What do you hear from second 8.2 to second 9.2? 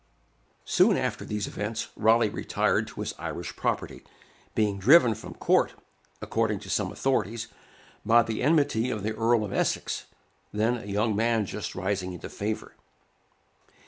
the enmity of the